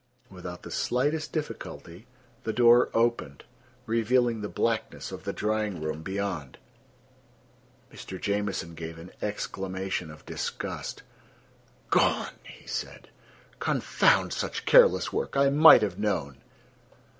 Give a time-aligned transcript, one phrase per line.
[0.31, 2.07] Without the slightest difficulty
[2.43, 3.43] the door opened,
[3.85, 6.57] revealing the blackness of the drying room beyond!
[7.93, 8.19] Mr.
[8.19, 11.03] Jamieson gave an exclamation of disgust.
[11.91, 13.09] "Gone!" he said.
[13.59, 15.37] "Confound such careless work!
[15.37, 16.41] I might have known."